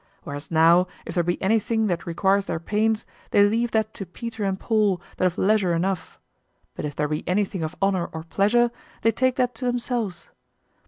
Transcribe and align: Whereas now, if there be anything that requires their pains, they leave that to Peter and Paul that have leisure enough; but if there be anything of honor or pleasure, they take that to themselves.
Whereas 0.23 0.49
now, 0.49 0.87
if 1.05 1.13
there 1.13 1.23
be 1.23 1.39
anything 1.43 1.85
that 1.85 2.07
requires 2.07 2.47
their 2.47 2.59
pains, 2.59 3.05
they 3.29 3.47
leave 3.47 3.69
that 3.69 3.93
to 3.93 4.05
Peter 4.07 4.43
and 4.43 4.59
Paul 4.59 4.99
that 5.17 5.25
have 5.25 5.37
leisure 5.37 5.75
enough; 5.75 6.17
but 6.73 6.85
if 6.85 6.95
there 6.95 7.07
be 7.07 7.23
anything 7.27 7.61
of 7.61 7.75
honor 7.83 8.07
or 8.07 8.23
pleasure, 8.23 8.71
they 9.03 9.11
take 9.11 9.35
that 9.35 9.53
to 9.53 9.65
themselves. 9.65 10.27